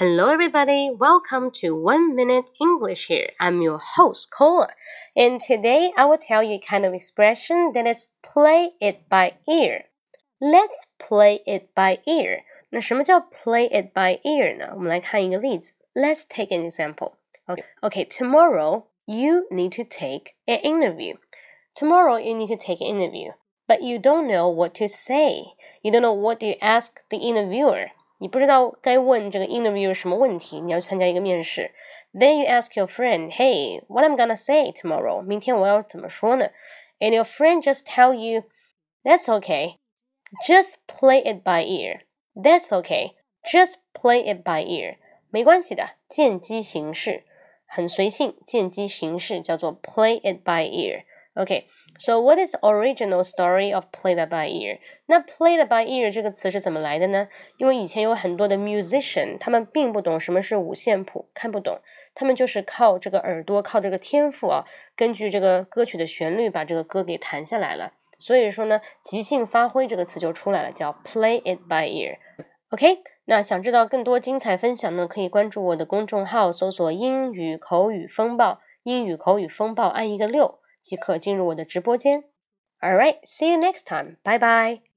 [0.00, 0.90] Hello, everybody.
[0.90, 3.28] Welcome to One Minute English here.
[3.38, 4.68] I'm your host, Cola.
[5.14, 9.34] And today I will tell you a kind of expression that is play it by
[9.46, 9.84] ear.
[10.40, 12.44] Let's play it by ear.
[12.70, 14.70] 那什么叫 play it by ear 呢？
[14.72, 15.74] 我们来看一个例子。
[15.92, 17.16] Let's take an example.
[17.46, 18.06] Okay, okay.
[18.06, 21.18] Tomorrow you need to take an interview.
[21.74, 23.32] Tomorrow you need to take an interview,
[23.68, 25.42] but you don't know what to say.
[25.82, 27.90] You don't know what to ask the interviewer.
[28.17, 31.71] 你不知道该问这个 interview 什么问题，你要去参加一个面试。
[32.13, 36.49] Then you ask your friend, "Hey, what I'm gonna say tomorrow?" 明天我要怎么说呢
[36.99, 38.43] ？And your friend just tell you,
[39.03, 39.77] "That's okay,
[40.47, 42.01] just play it by ear."
[42.33, 44.97] That's okay, just play it by ear.
[45.29, 47.25] 没关系的，见机行事，
[47.65, 51.03] 很随性，见机行事叫做 play it by ear。
[51.37, 51.65] Okay,
[51.97, 54.79] so what is original story of play that by ear？
[55.07, 57.27] 那 play that by ear 这个词是怎么来的呢？
[57.57, 61.81] 因为以前有很多的 musician，他们并不懂什么是五线谱，看不懂，
[62.13, 64.63] 他们就是靠这个耳朵，靠这个天赋啊，
[64.95, 67.91] 根据这个歌曲的旋律把这个歌给弹下来了。
[68.17, 72.15] 所以说呢，即兴发挥这个词就出来了，叫 play it by ear。
[72.69, 80.59] OK，那想知道更多精彩分享呢，可以关注我的公众号，搜索“英语口语风暴”，英语口语风暴按一个六。
[80.85, 82.25] 即可进入我的直播间。
[82.79, 84.17] All right, see you next time.
[84.21, 84.94] Bye bye.